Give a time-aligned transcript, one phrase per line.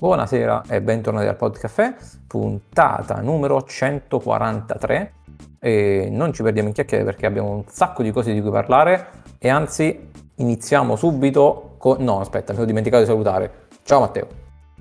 [0.00, 1.96] Buonasera e bentornati al Podcaffè,
[2.28, 5.12] puntata numero 143
[5.58, 9.08] e non ci perdiamo in chiacchiere perché abbiamo un sacco di cose di cui parlare
[9.38, 11.96] e anzi iniziamo subito con...
[11.98, 13.66] no aspetta mi ho dimenticato di salutare.
[13.82, 14.28] Ciao Matteo.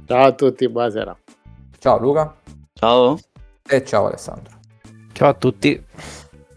[0.05, 1.18] Ciao a tutti buonasera.
[1.79, 2.36] Ciao Luca.
[2.73, 3.18] Ciao.
[3.68, 4.54] E ciao Alessandro.
[5.13, 5.84] Ciao a tutti.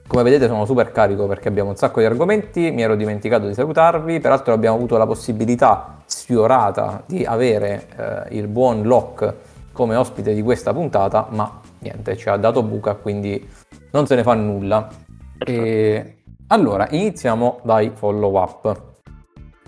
[0.07, 3.55] Come vedete sono super carico perché abbiamo un sacco di argomenti, mi ero dimenticato di
[3.55, 10.35] salutarvi, peraltro abbiamo avuto la possibilità sfiorata di avere eh, il buon Locke come ospite
[10.35, 13.49] di questa puntata, ma niente, ci ha dato buca, quindi
[13.93, 14.89] non se ne fa nulla.
[15.39, 16.17] E...
[16.49, 18.81] Allora, iniziamo dai follow up.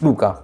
[0.00, 0.42] Luca,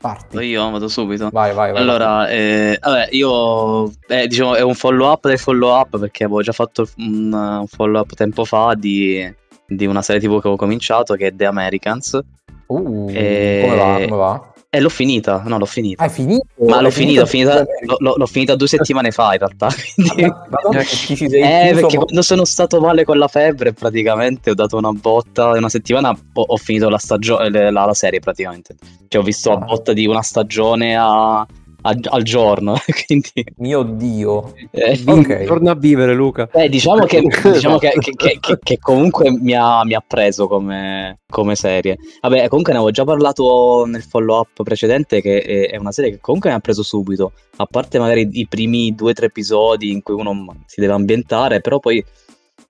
[0.00, 0.38] parti.
[0.38, 1.28] Io vado subito.
[1.32, 1.80] Vai, vai, vai.
[1.80, 6.42] Allora, eh, vabbè, io eh, diciamo è un follow up del follow up perché avevo
[6.42, 9.28] già fatto un, un follow up tempo fa di,
[9.66, 12.18] di, una serie TV che avevo cominciato che è The Americans.
[12.66, 13.60] Uh, e...
[13.64, 13.92] come va?
[13.94, 14.54] Come va?
[14.76, 16.02] Eh, l'ho finita, no, l'ho finita.
[16.02, 16.44] Hai finito?
[16.66, 17.64] Ma l'ho finita, finita,
[17.98, 19.68] l'ho, l'ho, finita due settimane fa in realtà.
[19.94, 20.22] Quindi...
[20.50, 24.76] Madonna, ci sei eh, perché quando sono stato male con la febbre praticamente ho dato
[24.76, 28.74] una botta, una settimana ho, ho finito la, stagione, la, la, serie praticamente.
[29.08, 29.58] Cioè ho visto ah.
[29.58, 31.46] la botta di una stagione a
[31.86, 32.76] a, al giorno.
[33.06, 33.44] Quindi...
[33.56, 34.54] Mio Dio.
[34.70, 35.46] Eh, okay.
[35.46, 36.48] Torna a vivere Luca.
[36.52, 37.20] Eh, diciamo che,
[37.52, 41.96] diciamo che, che, che comunque mi ha, mi ha preso come, come, serie.
[42.20, 46.18] Vabbè, comunque ne avevo già parlato nel follow up precedente che è una serie che
[46.20, 47.32] comunque mi ha preso subito.
[47.56, 51.60] A parte magari i primi due o tre episodi in cui uno si deve ambientare,
[51.60, 52.04] però poi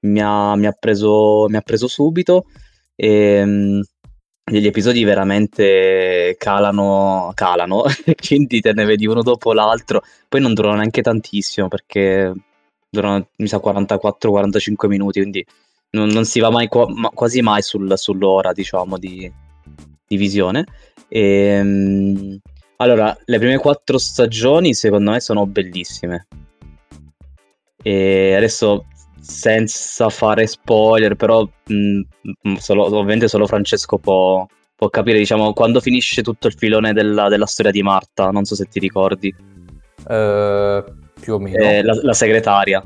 [0.01, 2.45] mi ha, mi ha, preso, mi ha preso subito.
[2.95, 3.83] E, ehm,
[4.49, 7.83] degli episodi veramente calano, calano,
[8.25, 10.03] quindi te ne vedi uno dopo l'altro.
[10.29, 12.33] Poi non durano neanche tantissimo perché
[12.89, 15.45] durano, mi sa, 44-45 minuti, quindi
[15.91, 19.31] non, non, si va mai quasi mai sul, sull'ora, diciamo, di,
[20.07, 20.65] di visione.
[21.09, 22.39] E, ehm,
[22.77, 26.29] allora, le prime quattro stagioni secondo me sono bellissime.
[27.83, 28.87] E adesso
[29.27, 32.01] senza fare spoiler, però mh, mm,
[32.49, 37.29] mm, solo, ovviamente solo Francesco può, può, capire, diciamo, quando finisce tutto il filone della,
[37.29, 39.35] della storia di Marta, non so se ti ricordi.
[40.07, 40.85] Uh,
[41.21, 41.59] più o meno.
[41.59, 42.85] Eh, la, la, segretaria.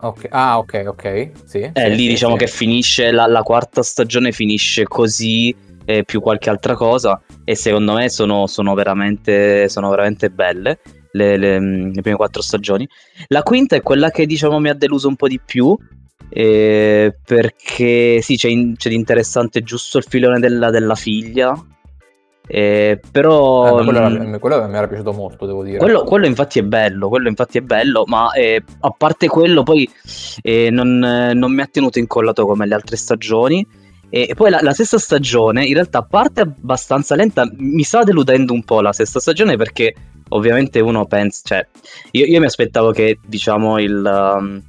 [0.00, 0.28] Okay.
[0.30, 1.30] Ah, ok, ok.
[1.44, 2.44] Sì, eh, sì, lì sì, diciamo sì.
[2.44, 5.56] che finisce, la, la, quarta stagione finisce così,
[5.86, 10.78] eh, più qualche altra cosa, e secondo me sono, sono, veramente, sono veramente belle
[11.12, 12.88] le, le, le, prime quattro stagioni.
[13.28, 15.76] La quinta è quella che diciamo mi ha deluso un po' di più.
[16.30, 21.54] Eh, perché sì, c'è, in, c'è, di interessante giusto il filone della, della figlia.
[22.50, 25.78] Eh, però eh, quello, era, quello, mi era piaciuto molto, devo dire.
[25.78, 29.88] Quello, quello, infatti è bello, quello infatti è bello, ma eh, a parte quello, poi
[30.42, 33.66] eh, non, non, mi ha tenuto incollato come le altre stagioni.
[34.10, 38.54] E poi la, la, sesta stagione, in realtà, a parte abbastanza lenta, mi stava deludendo
[38.54, 39.94] un po' la sesta stagione perché
[40.28, 41.66] ovviamente uno pensa, cioè,
[42.12, 44.62] io, io mi aspettavo che, diciamo, il, um,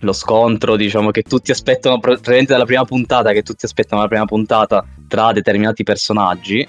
[0.00, 4.24] lo scontro, diciamo, che tutti aspettano, praticamente dalla prima puntata, che tutti aspettano la prima
[4.24, 6.66] puntata tra determinati personaggi,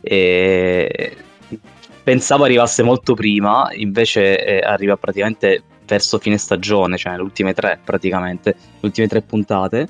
[0.00, 1.16] e
[2.02, 7.78] pensavo arrivasse molto prima, invece eh, arriva praticamente verso fine stagione, cioè le ultime tre,
[7.82, 9.88] praticamente, le ultime tre puntate.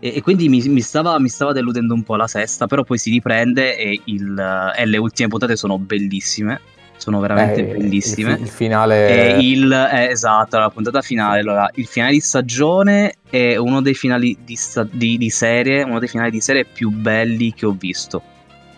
[0.00, 2.98] E, e quindi mi, mi, stava, mi, stava, deludendo un po' la sesta, però poi
[2.98, 6.60] si riprende e, il, e le ultime puntate sono bellissime
[6.98, 8.34] sono veramente eh, bellissime.
[8.34, 9.38] Il, il finale...
[9.40, 11.40] Il, eh, esatto, la puntata finale.
[11.40, 15.98] Allora, il finale di stagione è uno dei finali di, sta- di, di serie, uno
[15.98, 18.22] dei finali di serie più belli che ho visto.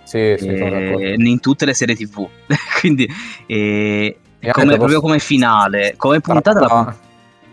[0.05, 2.29] Sì, sì, eh, in tutte le serie tv.
[2.81, 3.09] Quindi,
[3.47, 4.19] eh,
[4.53, 6.67] come, proprio come finale, come puntata, la,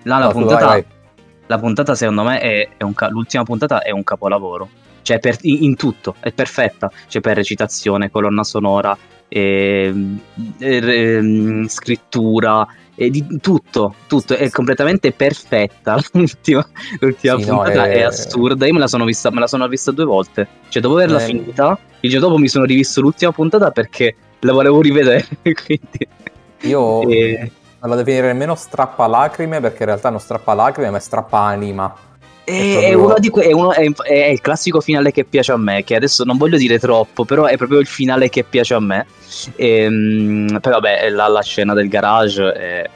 [0.04, 0.86] la, la, no, puntata, vai, vai.
[1.48, 4.70] la puntata secondo me è, è un, l'ultima puntata è un capolavoro.
[5.02, 6.92] Cioè, per, in, in tutto, è perfetta.
[7.08, 8.98] Cioè, per recitazione, colonna sonora,
[11.68, 12.68] scrittura,
[13.00, 16.00] e di tutto, tutto è completamente perfetta.
[16.14, 16.68] L'ultima,
[17.00, 17.98] l'ultima sì, puntata no, è...
[17.98, 18.02] è...
[18.02, 18.66] assurda.
[18.66, 20.48] Io me la sono vista, me la sono vista due volte.
[20.70, 21.26] Cioè, dopo averla eh...
[21.26, 25.28] finita, il giorno dopo mi sono rivisto l'ultima puntata perché la volevo rivedere.
[25.44, 26.08] Quindi...
[26.62, 27.52] Io e...
[27.80, 31.38] non la definirei nemmeno strappa lacrime perché in realtà non strappa lacrime, ma è strappa
[31.38, 31.96] anima.
[32.48, 33.30] È, proprio...
[33.30, 36.38] que- è, uno, è, è, il classico finale che piace a me, che adesso non
[36.38, 39.06] voglio dire troppo, però è proprio il finale che piace a me.
[39.56, 42.90] E, ehm, però vabbè, la, la, scena del garage è,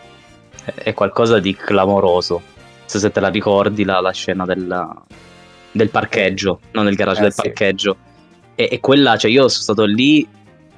[0.76, 2.36] è, qualcosa di clamoroso.
[2.36, 4.90] Non so se te la ricordi, la, la scena del,
[5.72, 7.42] del, parcheggio, non del garage, eh, del sì.
[7.42, 7.98] parcheggio.
[8.56, 10.26] E, e, quella, cioè io sono stato lì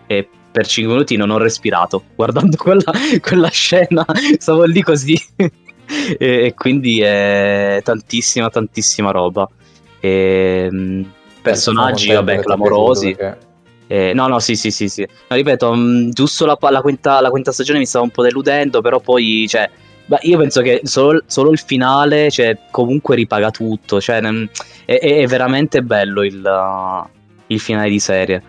[0.07, 2.91] e per 5 minuti non ho respirato guardando quella,
[3.21, 4.03] quella scena,
[4.39, 5.15] stavo lì così
[6.17, 9.47] e, e, quindi è tantissima, tantissima roba.
[9.99, 11.11] E, ehm,
[11.41, 13.15] personaggi, vabbè, clamorosi.
[13.87, 15.07] Eh, no, no, sì, sì, sì, sì.
[15.27, 18.23] No, ripeto, mh, mm, giusto la, la, quinta, la, quinta, stagione mi stava un po'
[18.23, 19.69] deludendo, però poi, cioè,
[20.21, 24.49] io penso che solo, solo, il finale, cioè, comunque ripaga tutto, cioè, mh,
[24.85, 27.07] è, è, veramente bello il, uh,
[27.47, 28.41] il, finale di serie.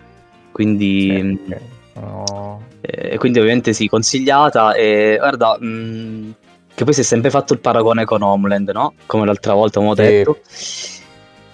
[0.51, 1.39] Quindi...
[1.45, 1.59] Sì, okay.
[1.99, 2.61] oh.
[2.81, 5.57] eh, quindi ovviamente sì, consigliata e guarda...
[5.59, 6.31] Mh, mm,
[6.75, 8.93] che poi si è sempre fatto il paragone con Homeland, no?
[9.05, 10.39] Come l'altra volta abbiamo detto.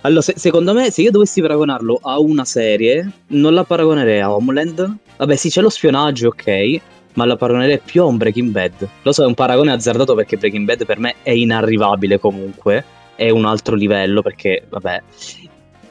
[0.02, 4.34] Allora, se, secondo me, se io dovessi paragonarlo a una serie, non la paragonerei a
[4.34, 4.96] Homeland.
[5.18, 6.82] Vabbè, sì, c'è lo spionaggio, ok,
[7.14, 8.88] ma la paragonerei più a un Breaking Bad.
[9.04, 12.84] Lo so, è un paragone azzardato perché Breaking Bad per me è inarrivabile comunque.
[13.16, 15.02] È un altro livello perché, vabbè.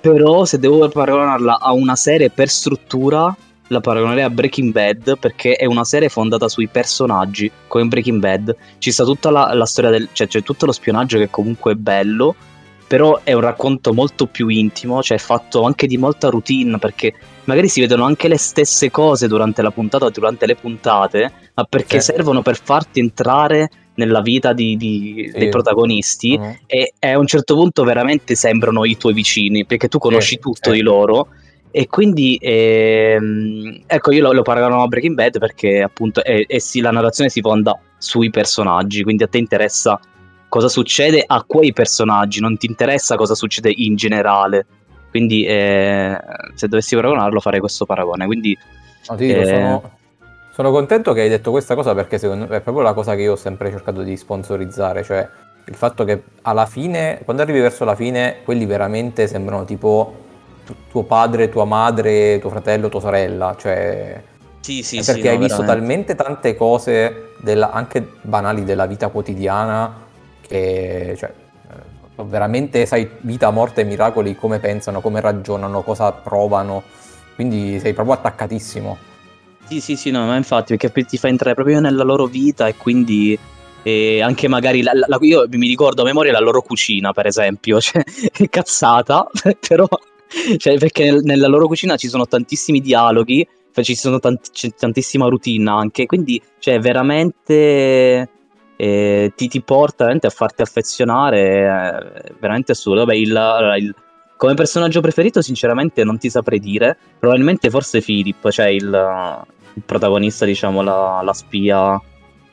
[0.00, 3.32] Però se devo paragonarla a una serie per struttura,
[3.70, 8.56] la paragonerei a Breaking Bad perché è una serie fondata sui personaggi, come Breaking Bad.
[8.78, 10.08] Ci sta tutta la, la storia del...
[10.12, 12.34] cioè c'è tutto lo spionaggio che comunque è bello,
[12.88, 17.14] però è un racconto molto più intimo, cioè fatto anche di molta routine, perché
[17.44, 21.62] magari si vedono anche le stesse cose durante la puntata o durante le puntate, ma
[21.62, 22.12] perché sì.
[22.12, 26.56] servono per farti entrare nella vita di, di, dei protagonisti uh-huh.
[26.66, 30.40] e, e, a un certo punto veramente sembrano i tuoi vicini, perché tu conosci sì.
[30.40, 31.28] tutto di loro.
[31.72, 36.58] E quindi ehm, ecco, io lo, lo paragono a Breaking Bad perché appunto è, è
[36.58, 40.00] sì, la narrazione si fonda sui personaggi, quindi a te interessa
[40.48, 44.66] cosa succede a quei personaggi, non ti interessa cosa succede in generale.
[45.10, 46.18] Quindi eh,
[46.54, 48.26] se dovessi paragonarlo farei questo paragone.
[48.26, 48.56] Quindi,
[49.08, 49.44] no, dico, eh...
[49.44, 49.90] sono,
[50.52, 53.22] sono, contento che hai detto questa cosa perché secondo me è proprio la cosa che
[53.22, 55.28] io ho sempre cercato di sponsorizzare, cioè
[55.66, 60.28] il fatto che alla fine, quando arrivi verso la fine, quelli veramente sembrano tipo
[60.90, 64.22] tuo padre, tua madre, tuo fratello, tua sorella, cioè...
[64.60, 66.14] Sì, sì, perché sì, hai no, visto veramente.
[66.14, 69.92] talmente tante cose, della, anche banali della vita quotidiana,
[70.46, 71.32] che cioè,
[71.70, 76.82] eh, veramente sai vita, morte e miracoli come pensano, come ragionano, cosa provano,
[77.34, 78.98] quindi sei proprio attaccatissimo.
[79.66, 82.76] Sì, sì, sì, no, ma infatti perché ti fa entrare proprio nella loro vita e
[82.76, 83.38] quindi
[83.82, 87.80] e anche magari la, la, io mi ricordo a memoria la loro cucina, per esempio,
[87.80, 89.26] cioè è cazzata,
[89.66, 89.86] però
[90.56, 95.28] cioè, perché nel, nella loro cucina ci sono tantissimi dialoghi, cioè, ci sono tanti, tantissima
[95.28, 98.28] routine anche, quindi cioè veramente
[98.80, 103.04] e ti, ti porta veramente a farti affezionare, è veramente assurdo.
[103.04, 103.94] Vabbè, il, il,
[104.38, 106.96] come personaggio preferito, sinceramente, non ti saprei dire.
[107.18, 109.44] Probabilmente forse Philip, cioè il,
[109.74, 112.00] il protagonista, diciamo, la, la spia.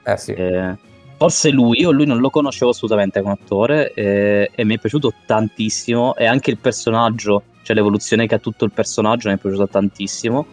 [0.04, 0.34] Eh sì.
[0.34, 0.76] Eh,
[1.16, 5.14] forse lui, io lui non lo conoscevo assolutamente come attore e, e mi è piaciuto
[5.26, 6.14] tantissimo.
[6.18, 10.46] E anche il personaggio, cioè l'evoluzione che ha tutto il personaggio, mi è piaciuto tantissimo.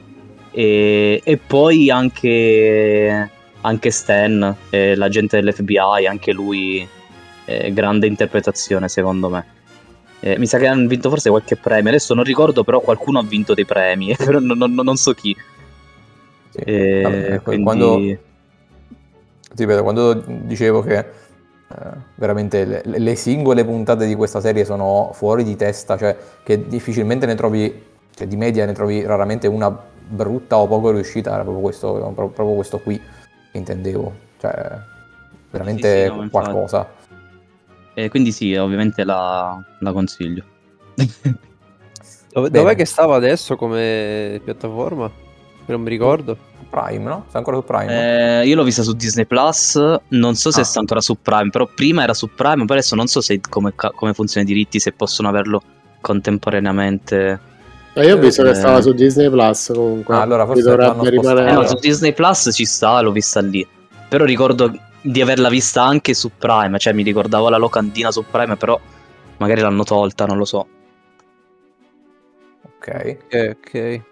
[0.50, 3.30] E, e poi anche
[3.60, 6.86] anche Stan, eh, l'agente dell'FBI, anche lui,
[7.44, 9.46] eh, grande interpretazione secondo me.
[10.18, 13.22] Eh, mi sa che hanno vinto forse qualche premio, adesso non ricordo, però qualcuno ha
[13.22, 15.36] vinto dei premi, però non, non, non so chi.
[16.50, 16.58] Sì.
[16.58, 17.62] Eh, Vabbè, quindi...
[17.62, 18.18] quando,
[19.54, 21.06] ripeto, quando dicevo che eh,
[22.14, 27.26] veramente le, le, singole puntate di questa serie sono fuori di testa, cioè che difficilmente
[27.26, 27.82] ne trovi,
[28.14, 29.76] cioè di media ne trovi raramente una
[30.06, 33.00] brutta o poco riuscita, era proprio questo, proprio questo qui
[33.52, 34.78] intendevo, cioè
[35.50, 36.88] veramente sì, sì, no, qualcosa.
[37.94, 40.44] E quindi sì, ovviamente la, la consiglio.
[42.32, 45.08] Dove, dov'è che stava adesso come piattaforma?
[45.66, 46.36] Non mi ricordo.
[46.74, 47.24] Prime, no?
[47.28, 48.40] Sta ancora su Prime?
[48.40, 50.64] Eh, io l'ho vista su Disney Plus, non so se ah.
[50.64, 53.72] sta ancora su Prime, però prima era su Prime, poi adesso non so se, come,
[53.74, 55.62] come funziona i diritti, se possono averlo
[56.00, 57.52] contemporaneamente
[57.94, 60.16] ma io ho visto eh, che stava su Disney Plus comunque.
[60.16, 61.50] Ah, allora forse dovrebbe rimanere.
[61.50, 63.66] Eh, no, su Disney Plus ci sta, l'ho vista lì.
[64.08, 68.56] Però ricordo di averla vista anche su Prime, cioè mi ricordavo la locandina su Prime,
[68.56, 68.78] però
[69.36, 70.66] magari l'hanno tolta, non lo so.
[72.78, 73.18] Ok.
[73.26, 74.02] Ok, ok.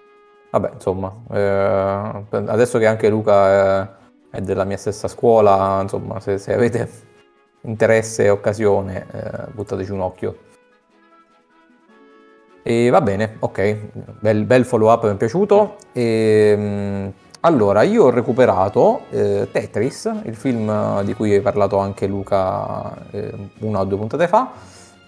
[0.53, 3.87] Vabbè, insomma, eh, adesso che anche Luca
[4.31, 6.91] è, è, della mia stessa scuola, insomma, se, se avete
[7.63, 10.37] interesse e occasione, eh, buttateci un occhio.
[12.63, 13.77] E va bene, ok,
[14.21, 15.77] bel, bel follow up, mi è piaciuto.
[15.91, 22.07] E, ehm, allora, io ho recuperato eh, Tetris, il film di cui hai parlato anche
[22.07, 24.53] Luca eh, una o due puntate fa,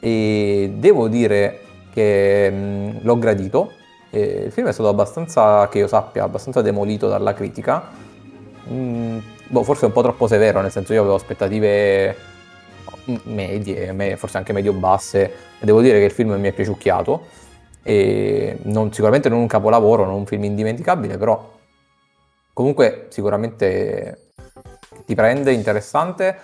[0.01, 1.61] e devo dire
[1.93, 3.73] che mh, mm, l'ho gradito.
[4.15, 7.91] E il film è stato abbastanza, che io sappia, abbastanza demolito dalla critica.
[8.71, 9.19] Mm,
[9.49, 12.17] boh, forse un po' troppo severo, nel senso io avevo aspettative
[13.25, 17.43] medie, forse anche medio-basse, devo dire che il film mi è piaciucchiato
[17.85, 21.53] non, sicuramente non un capolavoro, non un film indimenticabile, però
[22.53, 24.31] comunque sicuramente
[25.05, 26.39] ti prende, interessante.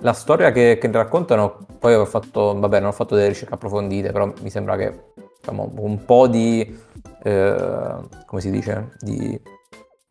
[0.00, 4.12] La storia che, che raccontano, poi ho fatto, vabbè non ho fatto delle ricerche approfondite,
[4.12, 5.14] però mi sembra che
[5.46, 6.78] diciamo, un po' di,
[7.22, 7.94] eh,
[8.26, 9.40] come si dice, di,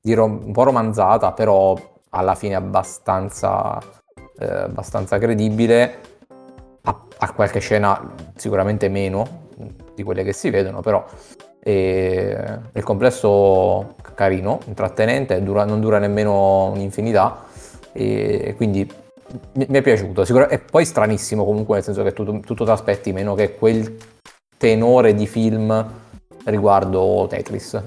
[0.02, 1.78] di rom- un po' romanzata, però
[2.10, 3.78] alla fine abbastanza,
[4.40, 6.14] eh, abbastanza credibile.
[6.84, 9.44] Ha, ha, qualche scena sicuramente meno
[9.96, 11.04] di quelle che si vedono, però
[11.60, 17.44] è, il complesso carino, intrattenente, dura, non dura nemmeno un'infinità
[17.92, 18.90] e quindi
[19.54, 20.24] mi, mi è piaciuto.
[20.26, 23.98] Sicur- e poi stranissimo comunque, nel senso che tu, tutto ti aspetti meno che quel
[24.58, 25.86] tenore di film
[26.46, 27.82] riguardo Tetris.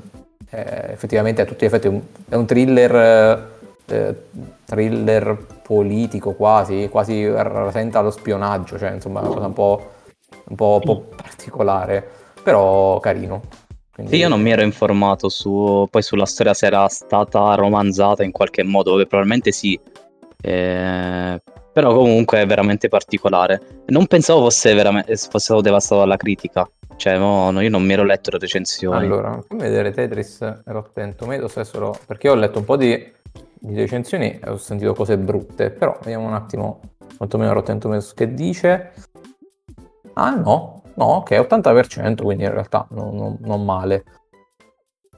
[0.51, 3.51] Eh, effettivamente a tutti gli effetti è un, è un thriller,
[3.87, 4.15] eh,
[4.65, 9.91] thriller politico quasi, quasi rasenta lo spionaggio, cioè insomma una cosa un po',
[10.45, 12.07] un po', un po particolare,
[12.43, 13.43] però carino.
[13.93, 14.15] Quindi...
[14.15, 18.31] Sì, io non mi ero informato su, poi sulla storia se era stata romanzata in
[18.31, 19.79] qualche modo, probabilmente sì,
[20.41, 21.43] eh,
[21.79, 23.83] però comunque è veramente particolare.
[23.87, 26.69] Non pensavo fosse, veramente, fosse stato devastato dalla critica.
[26.97, 28.97] Cioè, no, no, io non mi ero letto le recensioni.
[28.99, 31.97] Allora, fammi vedere Tetris Rotten Tomatoes, solo...
[32.05, 33.13] perché io ho letto un po' di,
[33.61, 36.81] di, recensioni e ho sentito cose brutte, però vediamo un attimo
[37.17, 38.93] quantomeno Rotten Tomatoes che dice.
[40.15, 44.03] Ah no, no, ok, 80%, quindi in realtà non, non, non male.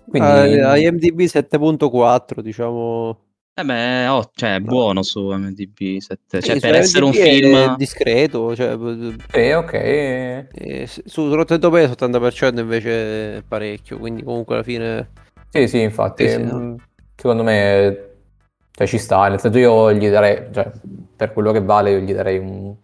[0.06, 0.58] Quindi...
[0.58, 3.16] Uh, IMDb 7.4, diciamo
[3.54, 6.40] eh beh, oh, cioè, è buono su MDB 7.
[6.40, 8.76] Cioè, sì, per essere un film discreto, cioè,
[9.32, 9.72] eh, ok.
[9.72, 15.10] E su Rotten Tomatoes 80% invece è parecchio, quindi comunque alla fine
[15.50, 16.58] Sì, sì, infatti, sì, sì, no?
[16.58, 16.74] Mm,
[17.16, 18.08] secondo me
[18.72, 20.70] cioè, ci sta, nel senso io gli darei, cioè,
[21.16, 22.74] per quello che vale io gli darei un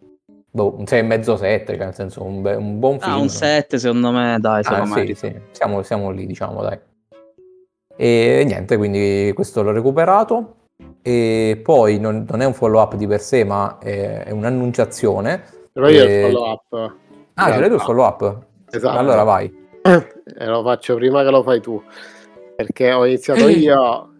[0.50, 3.14] boh, un 6,5 7, cioè nel senso un, be- un buon film.
[3.14, 5.34] Ah, un 7 secondo me, dai, ah, sì, sì.
[5.52, 6.78] Siamo, siamo lì, diciamo, dai.
[7.96, 10.54] E niente, quindi questo l'ho recuperato.
[11.02, 15.42] E poi non, non è un follow up di per sé, ma è, è un'annunciazione.
[15.72, 16.14] Però io e...
[16.14, 16.94] il follow up.
[17.34, 18.38] Ah, ce l'hai tu il follow up?
[18.70, 18.98] Esatto.
[18.98, 19.64] Allora vai.
[20.38, 21.80] E lo faccio prima che lo fai tu.
[22.56, 24.10] Perché ho iniziato io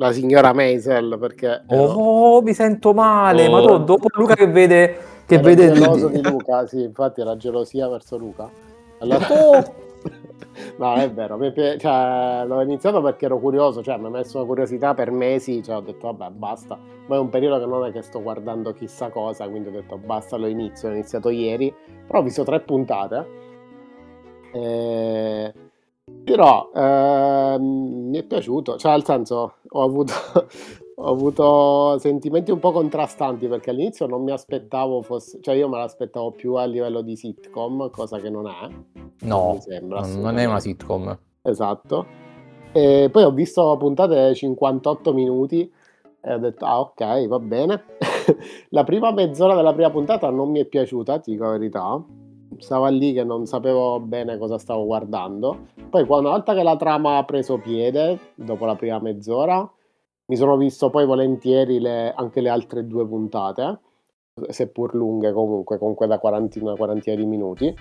[0.00, 2.42] la signora Maisel perché oh ero...
[2.42, 3.50] mi sento male oh.
[3.50, 4.96] ma tu, dopo Luca che vede
[5.26, 8.50] che era vede geloso di Luca sì infatti era gelosia verso Luca
[9.00, 9.26] allora...
[9.28, 9.74] oh.
[10.78, 11.38] No, è vero,
[11.78, 15.76] cioè, l'ho iniziato perché ero curioso, cioè mi ha messo una curiosità per mesi, cioè
[15.76, 19.10] ho detto vabbè basta, ma è un periodo che non è che sto guardando chissà
[19.10, 21.74] cosa, quindi ho detto basta, lo inizio, ho iniziato ieri,
[22.06, 23.26] però ho visto tre puntate,
[24.52, 25.52] eh,
[26.24, 30.12] però eh, mi è piaciuto, cioè nel senso ho avuto,
[31.02, 35.78] ho avuto sentimenti un po' contrastanti perché all'inizio non mi aspettavo fosse, cioè io me
[35.78, 38.68] l'aspettavo più a livello di sitcom, cosa che non è.
[39.20, 41.18] No, mi sembra, non è una sitcom.
[41.40, 42.06] Esatto.
[42.72, 45.72] E poi ho visto puntate 58 minuti
[46.20, 47.82] e ho detto, ah ok, va bene.
[48.68, 52.04] la prima mezz'ora della prima puntata non mi è piaciuta, ti dico la verità.
[52.58, 55.68] Stavo lì che non sapevo bene cosa stavo guardando.
[55.88, 59.68] Poi una volta che la trama ha preso piede, dopo la prima mezz'ora,
[60.30, 63.80] mi sono visto poi volentieri le, anche le altre due puntate,
[64.50, 67.74] seppur lunghe comunque, comunque da quarantina, quarantina di minuti.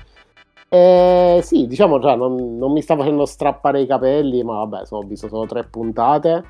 [0.67, 4.97] E sì, diciamo già, non, non, mi sta facendo strappare i capelli, ma vabbè, so,
[4.97, 6.43] ho visto solo tre puntate,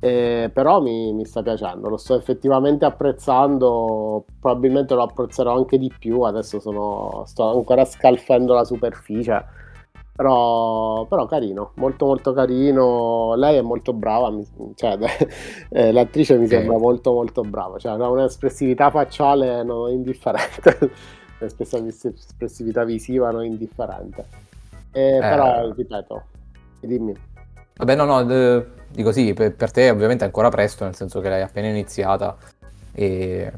[0.00, 5.90] eh, però mi, mi, sta piacendo, lo sto effettivamente apprezzando, probabilmente lo apprezzerò anche di
[5.98, 9.46] più, adesso sono, sto ancora scalfendo la superficie
[10.18, 13.36] però, però, carino, molto molto carino.
[13.36, 14.44] Lei è molto brava, mi,
[14.74, 14.98] cioè,
[15.70, 20.90] eh, l'attrice mi sembra molto molto brava, cioè ha un'espressività facciale non indifferente,
[21.38, 24.26] un'espressività visiva non indifferente.
[24.90, 25.20] Eh, eh.
[25.20, 26.22] Però, ripeto,
[26.80, 27.14] dimmi.
[27.76, 31.28] Vabbè, no, no, dico sì, per, per, te ovviamente è ancora presto, nel senso che
[31.28, 32.36] l'hai appena iniziata.
[32.92, 33.52] E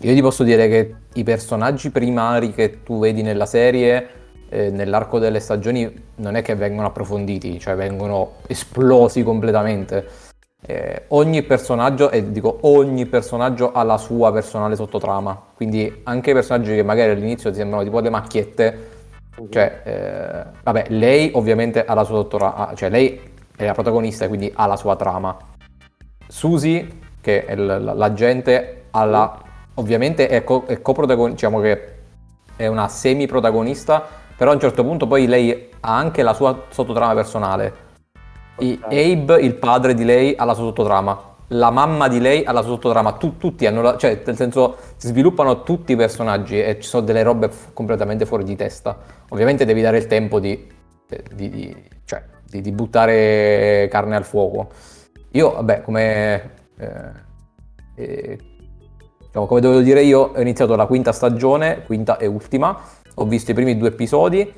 [0.00, 4.23] io ti posso dire che i personaggi primari che tu vedi nella serie
[4.54, 10.06] eh, nell'arco delle stagioni non è che vengono approfonditi, cioè vengono esplosi completamente.
[10.64, 16.32] Eh, ogni personaggio, e dico ogni personaggio ha la sua personale sottotrama, quindi anche i
[16.32, 18.88] personaggi che magari all'inizio ti sembrano tipo le macchiette,
[19.50, 23.20] cioè, eh, vabbè, lei ovviamente ha la sua sottotrama, cioè lei
[23.56, 25.36] è la protagonista e quindi ha la sua trama.
[26.28, 26.88] Susie,
[27.20, 29.42] che è l'agente, ha la,
[29.74, 31.92] ovviamente è, co- è coprotagonista, diciamo che
[32.56, 37.14] è una semi-protagonista, però a un certo punto poi lei ha anche la sua sottotrama
[37.14, 37.82] personale.
[38.58, 41.32] I, Abe, il padre di lei, ha la sua sottotrama.
[41.48, 43.12] La mamma di lei ha la sua sottotrama.
[43.12, 47.04] Tu, tutti hanno la, cioè, nel senso, si sviluppano tutti i personaggi e ci sono
[47.04, 48.96] delle robe f- completamente fuori di testa.
[49.30, 50.66] Ovviamente devi dare il tempo di,
[51.32, 54.68] di, di, cioè, di buttare carne al fuoco.
[55.32, 56.50] Io, vabbè, come...
[56.76, 57.22] Eh,
[57.96, 58.38] eh,
[59.18, 62.80] diciamo, come dovevo dire io, ho iniziato la quinta stagione, quinta e ultima,
[63.14, 64.52] ho visto i primi due episodi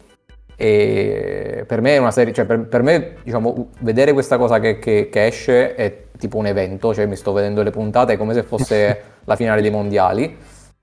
[0.56, 4.78] E per me è una serie, cioè per, per me diciamo, vedere questa cosa che,
[4.78, 8.42] che, che, esce è tipo un evento, cioè mi sto vedendo le puntate come se
[8.42, 10.36] fosse la finale dei mondiali.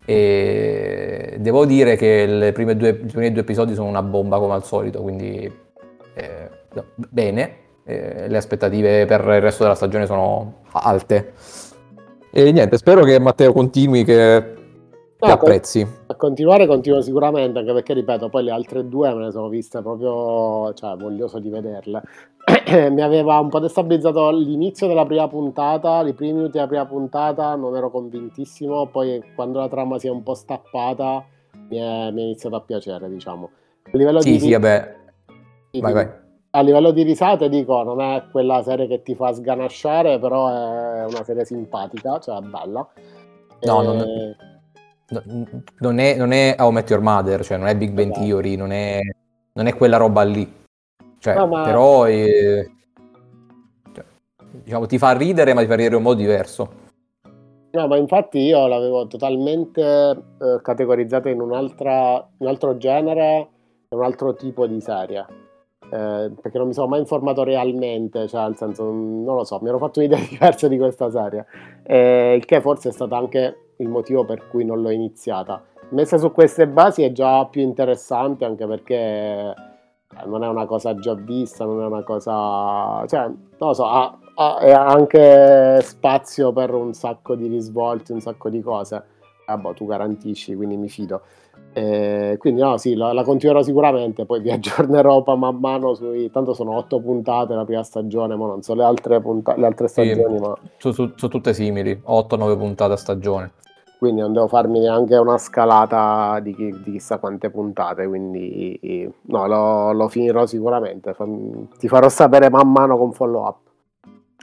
[0.05, 4.53] E devo dire che le prime due, i primi due episodi sono una bomba come
[4.53, 5.51] al solito, quindi
[6.15, 6.49] eh,
[6.95, 11.33] bene, eh, le aspettative per il resto della stagione sono alte.
[12.31, 14.62] E niente, spero che Matteo continui, che
[15.27, 15.87] no, apprezzi.
[16.07, 19.81] A continuare continuo sicuramente, anche perché ripeto, poi le altre due me le sono viste
[19.81, 22.01] proprio, cioè voglioso di vederle.
[22.91, 27.55] mi aveva un po' destabilizzato l'inizio della prima puntata, i primi minuti della prima puntata,
[27.55, 31.23] non ero convintissimo, poi quando la trama si è un po' stappata
[31.69, 33.49] mi è, mi è iniziato a piacere, diciamo.
[33.85, 34.39] A livello sì, di...
[34.39, 34.95] sì, vabbè.
[35.79, 36.21] Vai, vai
[36.55, 41.05] a livello di risate dico non è quella serie che ti fa sganasciare però è
[41.05, 42.87] una serie simpatica cioè bella
[43.61, 43.85] no e...
[43.85, 44.35] non,
[45.79, 48.25] non, è, non è How Met Your Mother cioè non è Big Bang esatto.
[48.25, 48.99] Theory non è,
[49.53, 50.61] non è quella roba lì.
[51.19, 51.63] Cioè, no, ma...
[51.63, 52.65] però è,
[53.93, 54.03] cioè,
[54.63, 56.81] diciamo ti fa ridere ma ti fa ridere in un modo diverso.
[57.71, 63.47] No, ma infatti io l'avevo totalmente eh, categorizzata in, un altro genere
[63.89, 65.25] e un altro tipo di serie.
[65.91, 69.69] Eh, perché non mi sono mai informato realmente, cioè nel senso, non lo so, mi
[69.69, 71.45] ero fatto un'idea diversa di questa serie,
[71.83, 75.61] eh, il che forse è stato anche il motivo per cui non l'ho iniziata.
[75.89, 80.95] Messa su queste basi è già più interessante anche perché eh, non è una cosa
[80.95, 83.05] già vista, non è una cosa...
[83.07, 88.21] cioè, non lo so, ha, ha, ha anche spazio per un sacco di risvolti, un
[88.21, 89.03] sacco di cose.
[89.45, 91.21] Ah, boh, tu garantisci, quindi mi fido.
[91.73, 96.29] Eh, quindi no, sì, la, la, continuerò sicuramente, poi vi aggiornerò man mano sui...
[96.31, 99.55] Tanto sono otto puntate la prima stagione, ma non so le altre, punta...
[99.57, 100.57] le altre stagioni, sì, ma...
[100.77, 103.51] Sono su, su tutte simili, 8-9 puntate a stagione.
[104.03, 109.47] Quindi non devo farmi neanche una scalata di, chi, di chissà quante puntate, quindi no,
[109.47, 111.15] lo, lo finirò sicuramente.
[111.79, 113.57] Ti farò sapere man mano con follow up.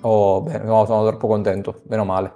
[0.00, 2.32] Oh, bene, no, sono troppo contento, meno male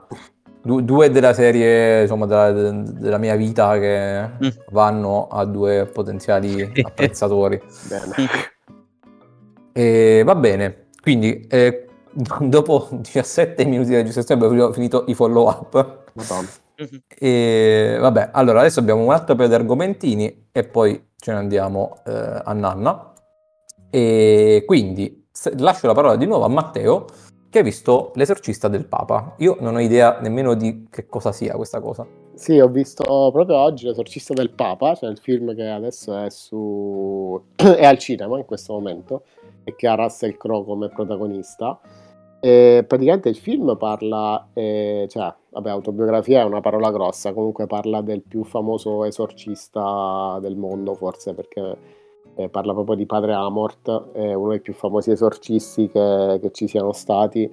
[0.61, 4.49] due della serie insomma, della, della, mia vita che mm.
[4.71, 7.59] vanno a due potenziali apprezzatori.
[9.73, 11.87] e, va bene, quindi eh,
[12.41, 16.03] dopo 17 minuti di registrazione abbiamo finito i follow up.
[17.19, 21.99] E vabbè, allora adesso abbiamo un altro paio di argomentini e poi ce ne andiamo
[22.07, 23.13] eh, a Nanna.
[23.91, 27.07] E quindi lascio la parola di nuovo a Matteo
[27.49, 29.35] che ha visto L'esorcista del Papa.
[29.39, 32.05] Io non ho idea nemmeno di che cosa sia questa cosa.
[32.35, 37.41] Sì, ho visto proprio oggi L'esorcista del Papa, cioè il film che adesso è su
[37.55, 39.23] è al cinema in questo momento
[39.63, 41.79] e che ha Russell Crowe come protagonista.
[42.45, 48.03] E praticamente il film parla, eh, cioè, vabbè, autobiografia è una parola grossa, comunque parla
[48.03, 51.79] del più famoso esorcista del mondo, forse perché
[52.35, 56.69] eh, parla proprio di padre Amort, è uno dei più famosi esorcisti che, che ci
[56.69, 57.51] siano stati.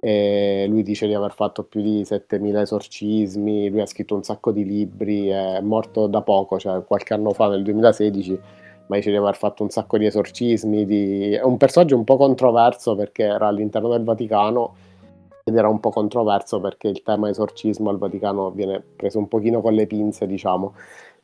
[0.00, 4.64] Lui dice di aver fatto più di 7000 esorcismi, lui ha scritto un sacco di
[4.64, 8.40] libri, è morto da poco, cioè qualche anno fa, nel 2016,
[8.90, 10.84] ma dice di aver fatto un sacco di esorcismi.
[10.84, 11.32] Di...
[11.34, 14.74] È un personaggio un po' controverso perché era all'interno del Vaticano
[15.44, 19.60] ed era un po' controverso perché il tema esorcismo al Vaticano viene preso un pochino
[19.60, 20.74] con le pinze, diciamo.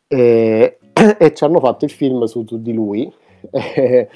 [0.07, 0.79] E,
[1.19, 3.13] e ci hanno fatto il film su, di lui.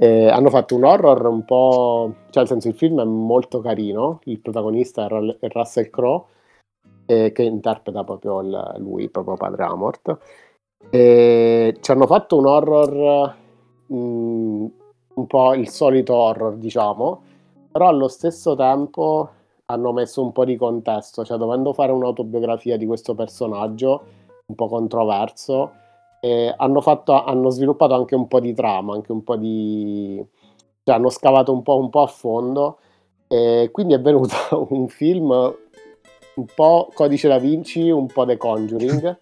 [0.00, 2.14] E hanno fatto un horror un po'.
[2.30, 4.20] cioè, nel senso, il film è molto carino.
[4.26, 5.08] Il protagonista
[5.40, 6.22] è Russell Crowe,
[7.06, 10.18] eh, che interpreta proprio il, lui, proprio padre Amort.
[10.90, 13.36] E ci hanno fatto un horror.
[13.86, 14.66] Mh, mm,
[15.18, 17.22] un po' il solito horror, diciamo,
[17.70, 19.30] però allo stesso tempo
[19.66, 24.02] hanno messo un po' di contesto, cioè dovendo fare un'autobiografia di questo personaggio
[24.46, 25.72] un po' controverso,
[26.20, 30.24] eh, hanno, fatto, hanno, sviluppato anche un po' di trama, anche un po' di...
[30.84, 32.78] cioè hanno scavato un po', un po a fondo
[33.28, 34.34] e quindi è venuto
[34.70, 39.18] un film un po' Codice da Vinci, un po' The Conjuring.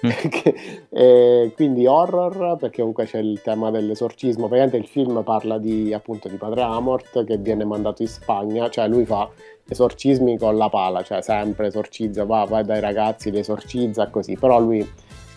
[0.90, 4.48] e quindi horror perché comunque c'è il tema dell'esorcismo.
[4.48, 8.68] Praticamente il film parla di appunto di padre Amort che viene mandato in Spagna.
[8.68, 9.28] Cioè lui fa
[9.66, 14.36] esorcismi con la pala cioè sempre esorcizza va, va dai ragazzi li esorcizza così.
[14.36, 14.86] Però lui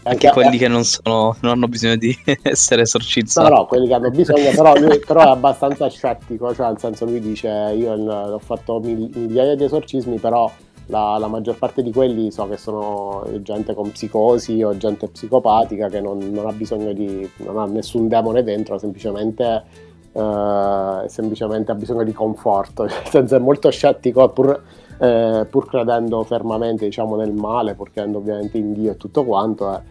[0.03, 0.59] anche quelli è...
[0.59, 3.49] che non, sono, non hanno bisogno di essere esorcizzati.
[3.49, 7.05] No, no, quelli che hanno bisogno, però lui però è abbastanza scettico, cioè nel senso
[7.05, 10.49] lui dice io ho fatto migliaia di esorcismi, però
[10.87, 15.87] la, la, maggior parte di quelli so che sono gente con psicosi o gente psicopatica
[15.87, 19.63] che non, non ha bisogno di, non ha nessun demone dentro, semplicemente,
[20.11, 24.61] eh, semplicemente ha bisogno di conforto, nel senso è molto scettico pur
[24.99, 29.71] eh, pur credendo fermamente diciamo, nel male, pur credendo ovviamente in Dio e tutto quanto,
[29.73, 29.81] è,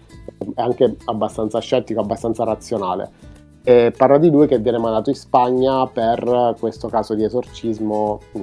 [0.55, 3.35] è anche abbastanza scettico, abbastanza razionale.
[3.63, 8.39] E parla di lui che viene mandato in Spagna per questo caso di esorcismo mh,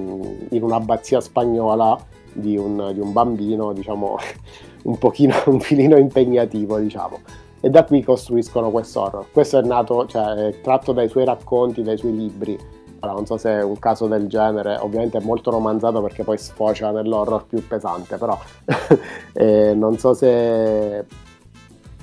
[0.50, 1.98] in un'abbazia spagnola
[2.34, 4.16] di un, di un bambino, diciamo,
[4.84, 7.20] un pochino, un filino impegnativo, diciamo.
[7.60, 9.26] E da qui costruiscono questo horror.
[9.32, 12.58] Questo è nato, cioè, è tratto dai suoi racconti, dai suoi libri.
[13.00, 16.38] Allora, non so se è un caso del genere, ovviamente è molto romanzato perché poi
[16.38, 18.38] sfocia nell'horror più pesante, però
[19.32, 21.06] eh, non so se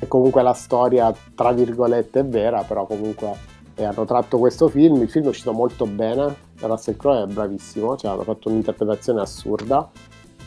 [0.07, 3.33] comunque la storia, tra virgolette, è vera, però comunque
[3.75, 5.01] eh, hanno tratto questo film.
[5.01, 9.89] Il film è uscito molto bene, Russell Crowe è bravissimo, cioè hanno fatto un'interpretazione assurda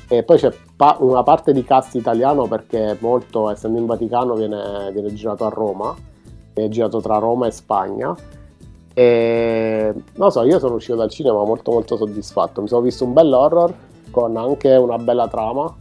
[0.09, 4.91] e poi c'è pa- una parte di cast italiano perché molto, essendo in Vaticano, viene,
[4.93, 5.95] viene girato a Roma,
[6.53, 8.15] è girato tra Roma e Spagna.
[8.93, 12.61] E non so, io sono uscito dal cinema molto molto soddisfatto.
[12.61, 13.75] Mi sono visto un bel horror
[14.11, 15.75] con anche una bella trama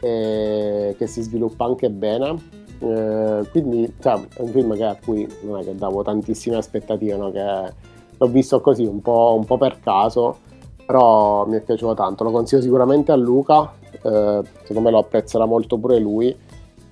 [0.00, 2.50] che si sviluppa anche bene.
[2.80, 7.16] Eh, quindi cioè, è un film che, a cui non è che davo tantissime aspettative,
[7.16, 7.30] no?
[7.30, 7.72] che
[8.16, 10.38] l'ho visto così un po', un po' per caso
[10.84, 15.44] però mi è piaciuto tanto, lo consiglio sicuramente a Luca, eh, secondo me lo apprezzerà
[15.44, 16.36] molto pure lui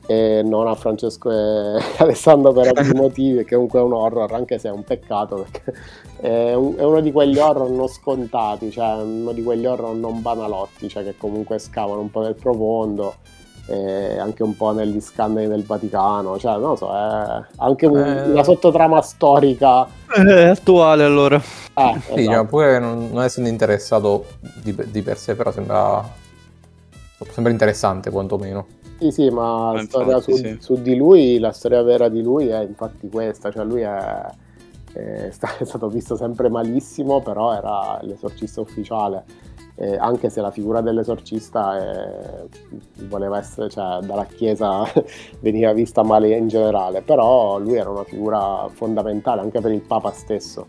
[0.06, 4.58] e non a Francesco e Alessandro per altri motivi, che comunque è un horror, anche
[4.58, 5.72] se è un peccato perché
[6.20, 10.20] è, un, è, uno di quegli horror non scontati, cioè uno di quegli horror non
[10.20, 13.14] banalotti, cioè che comunque scavano un po' nel profondo.
[13.74, 18.22] Anche un po' negli scandali del Vaticano, cioè non lo so, è anche un, eh...
[18.30, 19.86] una sottotrama storica.
[20.06, 21.36] È attuale allora.
[21.36, 22.46] Eh, sì, esatto.
[22.46, 24.26] pure non, non, essendo interessato
[24.62, 26.04] di, di, per sé, però sembra,
[27.30, 28.66] sembra interessante quantomeno.
[28.98, 30.56] Sì, sì, ma la storia su, sì.
[30.60, 34.26] su, di lui, la storia vera di lui è infatti questa, cioè lui è,
[34.92, 39.24] è, è stato visto sempre malissimo, però era l'esorcista ufficiale.
[39.82, 42.44] Eh, anche se la figura dell'esorcista è,
[43.08, 44.84] voleva essere, cioè dalla Chiesa
[45.40, 50.10] veniva vista male in generale, però lui era una figura fondamentale anche per il Papa
[50.10, 50.66] stesso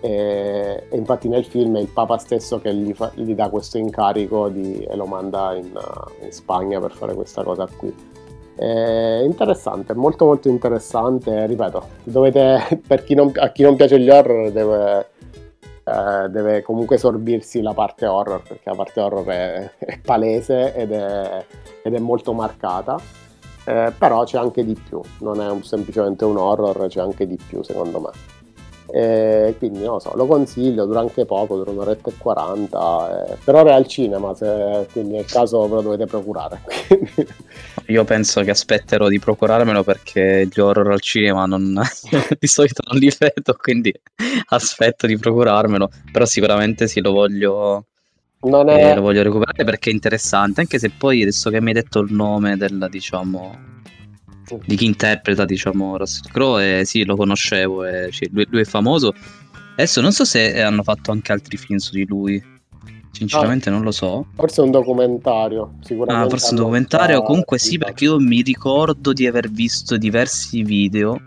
[0.00, 3.76] e, e, infatti nel film è il Papa stesso che gli, fa, gli dà questo
[3.76, 5.70] incarico di, e lo manda in,
[6.22, 7.94] in, Spagna per fare questa cosa qui.
[8.56, 14.50] È interessante, molto molto interessante, ripeto, dovete, chi non, a chi non piace gli horror
[14.50, 15.06] deve,
[15.90, 20.92] eh, deve comunque sorbirsi la parte horror, perché la parte horror è, è palese ed
[20.92, 21.44] è,
[21.82, 22.98] ed è molto marcata.
[23.64, 27.36] Eh, però c'è anche di più, non è un, semplicemente un horror, c'è anche di
[27.36, 28.39] più secondo me.
[28.92, 33.36] E quindi non lo so, lo consiglio, dura anche poco, dura un'oretta e quaranta, eh,
[33.42, 36.60] per ora è al cinema, se, quindi nel caso ve lo dovete procurare.
[37.86, 41.80] Io penso che aspetterò di procurarmelo perché gli horror al cinema non,
[42.38, 43.92] di solito non li vedo, quindi
[44.48, 47.86] aspetto di procurarmelo, però sicuramente sì, lo voglio,
[48.40, 48.46] è...
[48.46, 52.00] eh, lo voglio recuperare perché è interessante, anche se poi adesso che mi hai detto
[52.00, 53.79] il nome del, diciamo,
[54.64, 58.64] di chi interpreta, diciamo, Russell Crowe, e sì, lo conoscevo, e, sì, lui, lui, è
[58.64, 59.14] famoso.
[59.72, 62.42] Adesso non so se hanno fatto anche altri film su di lui.
[63.12, 64.26] Sinceramente ah, non lo so.
[64.34, 66.26] Forse un documentario, sicuramente.
[66.26, 71.20] Ah, forse un documentario, comunque sì, perché io mi ricordo di aver visto diversi video.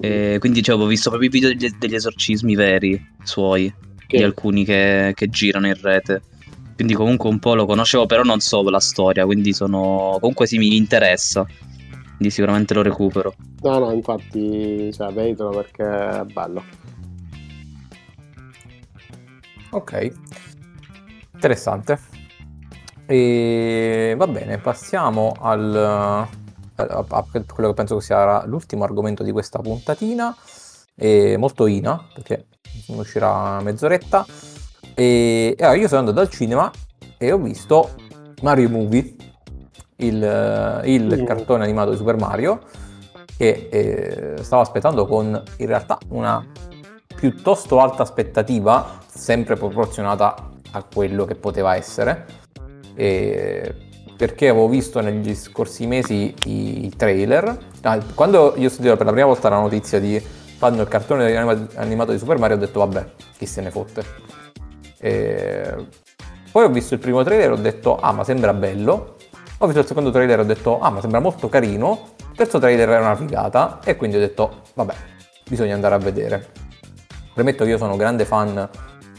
[0.00, 3.72] Eh, quindi cioè, avevo visto proprio i video degli, degli esorcismi veri suoi,
[4.06, 4.18] che?
[4.18, 6.22] di alcuni che, che girano in rete
[6.76, 10.58] quindi comunque un po' lo conoscevo, però non so la storia, quindi sono comunque sì
[10.58, 11.46] mi interessa
[12.16, 13.34] quindi sicuramente lo recupero.
[13.60, 16.64] No, no, infatti, cioè, veditelo perché è bello.
[19.70, 20.10] Ok,
[21.34, 21.98] interessante.
[23.04, 26.28] E va bene, passiamo al, a,
[26.76, 30.34] a quello che penso che sia l'ultimo argomento di questa puntatina.
[30.98, 32.46] E molto ina, perché
[32.86, 34.24] uscirà mezz'oretta.
[34.94, 36.70] E, e allora io sono andato al cinema
[37.18, 37.94] e ho visto
[38.40, 39.14] Mario Movie
[39.96, 42.60] il, eh, il cartone animato di Super Mario
[43.36, 46.44] che eh, stavo aspettando con in realtà una
[47.14, 52.26] piuttosto alta aspettativa, sempre proporzionata a quello che poteva essere,
[52.94, 53.74] e
[54.16, 57.58] perché avevo visto negli scorsi mesi i, i trailer.
[57.82, 61.36] Ah, quando io ho sentito per la prima volta la notizia di fanno il cartone
[61.74, 63.06] animato di Super Mario ho detto vabbè,
[63.36, 64.04] chi se ne fotte.
[64.98, 65.74] E
[66.50, 69.15] poi ho visto il primo trailer e ho detto ah ma sembra bello
[69.58, 72.10] ho visto il secondo trailer e ho detto, ah ma sembra molto carino.
[72.30, 74.94] Il terzo trailer era una figata e quindi ho detto, vabbè,
[75.48, 76.48] bisogna andare a vedere.
[77.32, 78.68] Premetto che io sono grande fan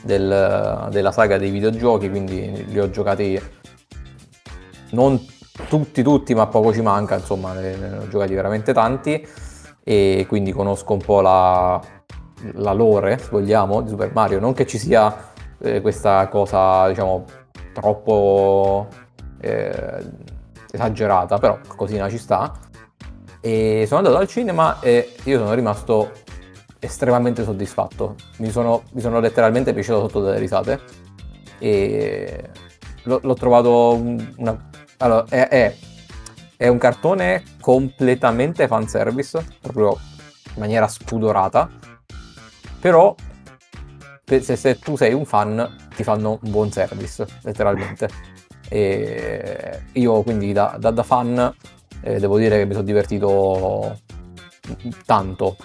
[0.04, 3.40] del, della saga dei videogiochi, quindi li ho giocati
[4.92, 5.20] non
[5.68, 9.28] tutti tutti, ma poco ci manca, insomma, ne, ne ho giocati veramente tanti
[9.84, 11.82] e quindi conosco un po' la,
[12.54, 14.40] la lore, se vogliamo, di Super Mario.
[14.40, 17.26] Non che ci sia eh, questa cosa, diciamo,
[17.74, 18.88] troppo
[19.40, 20.04] eh,
[20.72, 22.60] esagerata, però cosina ci sta.
[23.40, 26.12] E sono andato al cinema e io sono rimasto
[26.80, 28.16] estremamente soddisfatto.
[28.38, 30.82] Mi sono, mi sono letteralmente piaciuto sotto delle risate
[31.60, 32.50] e
[33.04, 34.70] l'ho, l'ho trovato una...
[34.98, 35.76] Allora, è, è,
[36.58, 39.98] è, un cartone completamente fanservice, proprio
[40.54, 41.70] in maniera spudorata,
[42.80, 43.16] però
[44.24, 48.10] se, se tu sei un fan ti fanno un buon service, letteralmente.
[48.70, 51.54] E io quindi da, da, da fan
[52.02, 54.00] eh, devo dire che mi sono divertito
[55.06, 55.58] tanto.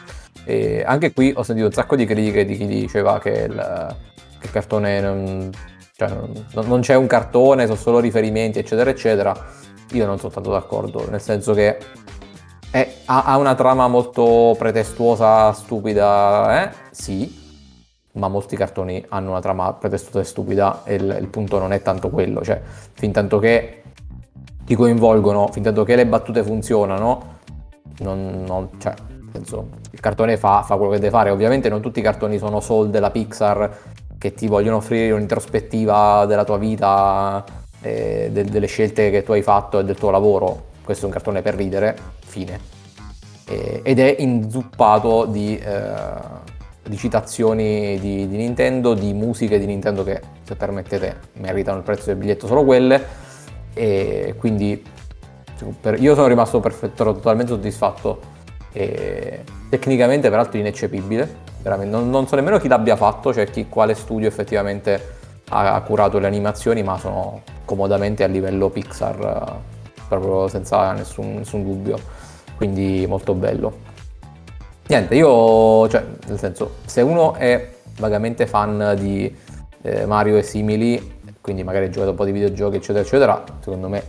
[0.45, 3.97] E anche qui ho sentito un sacco di critiche di chi diceva che il,
[4.39, 5.51] che il cartone non,
[5.97, 9.35] cioè non, non, c'è un cartone, sono solo riferimenti, eccetera, eccetera.
[9.93, 11.79] Io non sono tanto d'accordo, nel senso che
[12.71, 16.71] è, ha, ha, una trama molto pretestuosa, stupida, eh?
[16.91, 17.42] Sì,
[18.13, 21.81] ma molti cartoni hanno una trama pretestuosa e stupida e il, il punto non è
[21.83, 22.61] tanto quello, cioè
[22.93, 23.83] fin tanto che
[24.65, 27.39] ti coinvolgono, fin tanto che le battute funzionano,
[27.99, 28.95] non, non, cioè,
[29.31, 31.31] penso, il cartone fa, fa, quello che deve fare.
[31.31, 33.79] Ovviamente non tutti i cartoni sono soul della Pixar
[34.19, 37.45] che ti vogliono offrire un'introspettiva della tua vita,
[37.81, 40.71] eh, de, delle scelte che tu hai fatto e del tuo lavoro.
[40.85, 42.81] Questo è un cartone per ridere, fine.
[43.49, 46.52] Eh, ed è inzuppato di, eh,
[46.93, 52.07] di citazioni di, di Nintendo, di musiche di Nintendo che, se permettete, meritano il prezzo
[52.07, 53.03] del biglietto solo quelle.
[53.73, 54.85] E quindi
[55.81, 58.21] per, io sono rimasto perfetto, totalmente soddisfatto
[58.73, 61.51] e tecnicamente peraltro ineccepibile.
[61.63, 66.27] Non, non, so nemmeno chi l'abbia fatto cioè chi, quale studio effettivamente ha, curato le
[66.27, 69.61] animazioni ma sono comodamente a livello Pixar
[70.09, 71.99] proprio senza nessun, nessun dubbio.
[72.57, 73.91] Quindi molto bello
[74.93, 79.35] niente io cioè nel senso se uno è vagamente fan di
[79.83, 83.89] eh, Mario e simili quindi magari hai giocato un po' di videogiochi eccetera eccetera, secondo
[83.89, 84.03] me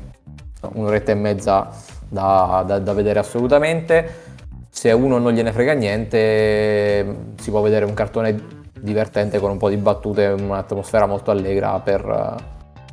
[0.62, 1.70] un'oretta e mezza
[2.08, 4.32] da, da, da vedere assolutamente.
[4.70, 9.58] Se a uno non gliene frega niente, si può vedere un cartone divertente con un
[9.58, 12.38] po' di battute, un'atmosfera molto allegra per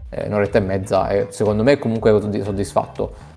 [0.09, 3.29] eh, un'oretta e mezza e secondo me comunque soddisfatto.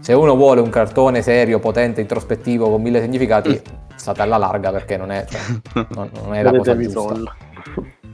[0.00, 3.89] Se uno vuole un cartone serio, potente, introspettivo, con mille significati, mm.
[4.00, 5.40] State alla larga perché non è, cioè,
[5.94, 7.36] non, non è la cosa giusta.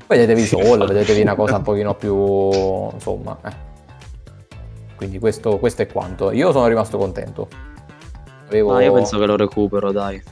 [0.09, 2.14] Vedetevi solo, vedetevi una cosa un pochino più...
[2.92, 3.38] insomma...
[3.44, 3.75] Eh.
[4.96, 6.31] Quindi questo, questo, è quanto.
[6.31, 7.49] Io sono rimasto contento.
[8.46, 8.72] Avevo...
[8.72, 10.22] No, io penso che lo recupero, dai.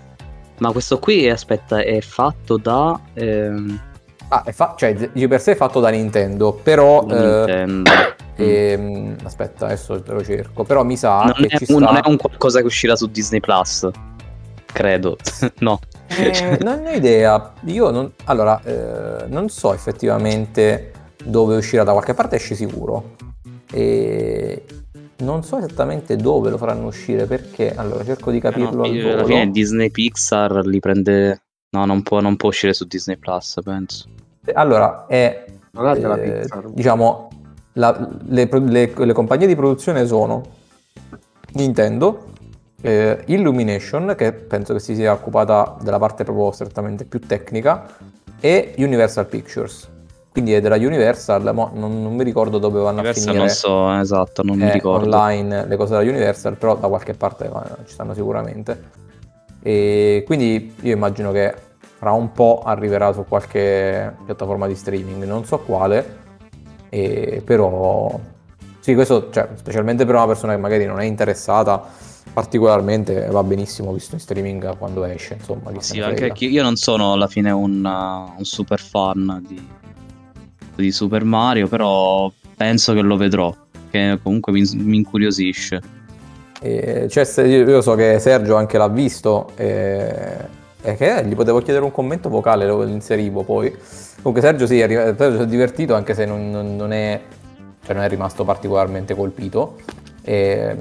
[0.59, 2.99] Ma questo qui, aspetta, è fatto da...
[3.15, 3.81] Ehm...
[4.29, 7.05] Ah, è fa- cioè, di per sé è fatto da Nintendo, però...
[7.05, 7.91] Da eh, Nintendo.
[8.37, 10.65] Ehm, aspetta, adesso te lo cerco.
[10.65, 11.93] Però mi sa non che è, ci un, sta...
[11.93, 13.89] Non è un qualcosa che uscirà su Disney Plus
[14.75, 15.17] credo.
[15.61, 15.79] no.
[16.09, 17.55] Eh, non ho idea.
[17.67, 20.93] Io non, allora, eh, non so effettivamente
[21.25, 23.15] dove uscirà da qualche parte, esce sicuro.
[23.73, 24.65] E
[25.19, 28.85] non so esattamente dove lo faranno uscire perché allora cerco di capirlo.
[28.85, 31.41] Eh no, alla fine Disney Pixar li prende.
[31.71, 34.07] No, non può, non può uscire su Disney Plus, penso.
[34.53, 35.47] Allora, è.
[35.77, 37.29] Eh, diciamo,
[37.73, 40.43] la, le, le, le compagnie di produzione sono
[41.55, 42.34] Nintendo,
[42.85, 47.87] eh, Illumination, che penso che si sia occupata della parte proprio strettamente più tecnica,
[48.41, 49.89] e Universal Pictures.
[50.31, 53.47] Quindi è della Universal, ma non, non mi ricordo dove vanno Universal a finire.
[53.47, 55.07] Non so, esatto, non mi eh, ricordo.
[55.07, 57.51] online le cose della Universal, però da qualche parte
[57.87, 59.03] ci stanno sicuramente.
[59.63, 65.47] E quindi io immagino che fra un po' arriverà su qualche piattaforma di streaming, non
[65.47, 66.19] so quale,
[66.91, 68.21] e però
[68.81, 73.93] sì, questo, cioè, specialmente per una persona che magari non è interessata particolarmente va benissimo
[73.93, 78.37] visto in streaming quando esce insomma sì, anche io non sono alla fine un, uh,
[78.37, 79.67] un super fan di,
[80.75, 83.55] di, Super Mario però penso che lo vedrò
[83.95, 85.81] che comunque mi, mi incuriosisce.
[86.61, 90.37] E, cioè, io so che Sergio anche l'ha visto e,
[90.83, 93.73] e che gli potevo chiedere un commento vocale lo inserivo poi.
[94.17, 97.21] Comunque Sergio sì, è, si è divertito anche se non, non, non, è,
[97.85, 99.77] cioè non è rimasto particolarmente colpito.
[100.23, 100.77] E,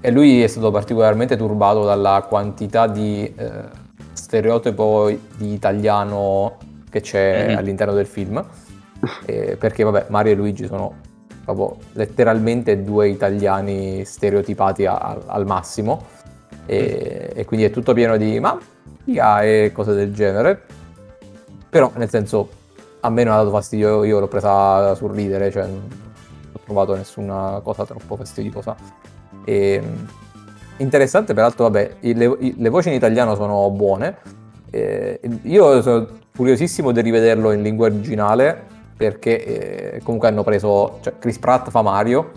[0.00, 6.56] e lui è stato particolarmente turbato dalla quantità di eh, stereotipo di italiano
[6.90, 7.56] che c'è mm-hmm.
[7.56, 8.44] all'interno del film.
[9.26, 11.06] Eh, perché vabbè, Mario e Luigi sono
[11.44, 16.04] proprio letteralmente due italiani stereotipati a, al massimo.
[16.66, 20.60] E, e, quindi è tutto pieno di mafia e cose del genere.
[21.70, 22.48] Però, nel senso,
[23.00, 25.88] a me non ha dato fastidio, io l'ho presa sul ridere, cioè non
[26.52, 28.76] ho trovato nessuna cosa troppo fastidiosa.
[29.48, 29.82] E,
[30.76, 34.18] interessante, peraltro, vabbè, le, le, voci in italiano sono buone.
[34.68, 36.06] E, io sono
[36.36, 41.80] curiosissimo di rivederlo in lingua originale perché eh, comunque hanno preso cioè, Chris Pratt fa
[41.80, 42.32] Mario,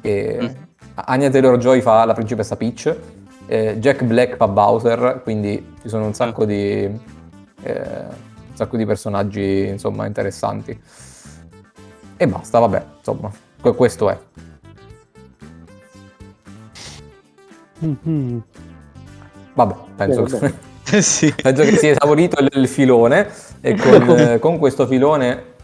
[0.00, 0.62] e mm.
[0.94, 2.96] Anya Taylor-Joy fa la principessa Peach,
[3.46, 6.46] Jack Black fa Bowser, quindi ci sono un sacco mm.
[6.46, 6.82] di,
[7.62, 10.80] eh, un sacco di personaggi insomma interessanti.
[12.16, 14.18] E basta, vabbè, insomma, questo è.
[17.82, 18.38] Mm-hmm.
[19.54, 21.38] Vabbè, penso, Eh, che, Eh sì.
[21.40, 23.28] penso che sia esaurito il, il filone
[23.60, 25.54] e con, eh, con questo filone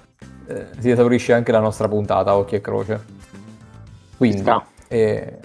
[0.47, 3.09] eh, si esaurisce anche la nostra puntata, occhio e croce.
[4.17, 4.67] Quindi, sta.
[4.89, 5.39] eh,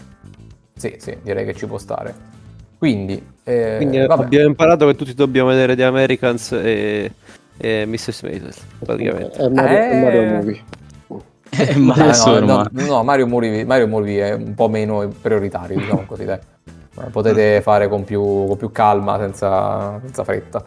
[0.76, 2.34] sì, sì, direi che ci può stare.
[2.78, 4.24] Quindi, eh, Quindi eh, vabbè.
[4.24, 7.16] abbiamo imparato che tutti dobbiamo vedere The Americans e,
[7.58, 8.12] e Mr.
[8.14, 9.44] Smith, praticamente.
[9.44, 10.26] È Mario, è Mario Eh.
[10.26, 10.64] Movie.
[11.08, 11.24] Eh,
[11.58, 16.06] Eh, ma no, no, no, Mario Movie, Mario Movie è un po' meno prioritario, diciamo
[16.06, 16.40] così, dai.
[17.00, 20.64] Eh, Potete fare con più, con più calma, senza, senza fretta.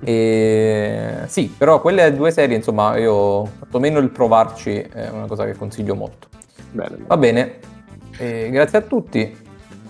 [0.00, 1.22] E...
[1.26, 5.94] Sì, però quelle due serie, insomma, io quantomeno il provarci è una cosa che consiglio
[5.94, 6.28] molto.
[6.70, 7.04] Bene, bene.
[7.06, 7.58] Va bene,
[8.18, 9.36] Eh, grazie a tutti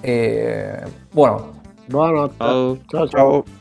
[0.01, 1.59] e buonanotte.
[1.87, 2.37] Buonanotte.
[2.39, 2.79] Ciao.
[2.87, 3.07] ciao.
[3.07, 3.09] ciao.
[3.09, 3.58] Ciao.